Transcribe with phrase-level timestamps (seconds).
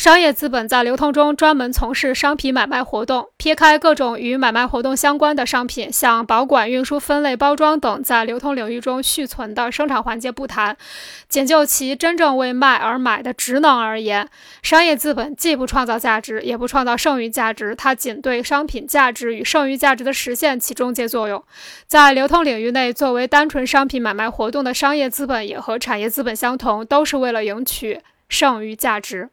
[0.00, 10.74] 商业资本在流通中专门从事商品买卖活动撇开各种与买卖活动相关的商品像保管运输分类包装等在流通领域中续存的生产环节不谈
[11.28, 14.26] 仅就其真正为卖而买的职能而言
[14.62, 21.44] 商业资本既不创造价值也不创造剩余价值它仅对商品价值与剩余价值的实现起中介作用。
[21.86, 29.28] 在流通领域内作为单纯商品买卖活动的商业资本也和产业资本相同都是为了赢取剩余价值。